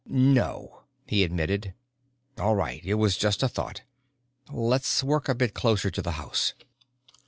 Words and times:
"No," 0.07 0.85
he 1.05 1.23
admitted. 1.23 1.75
"All 2.39 2.55
right, 2.55 2.81
it 2.83 2.95
was 2.95 3.17
just 3.19 3.43
a 3.43 3.47
thought. 3.47 3.83
Let's 4.49 5.03
work 5.03 5.29
a 5.29 5.35
bit 5.35 5.53
closer 5.53 5.91
to 5.91 6.01
the 6.01 6.13
house." 6.13 6.55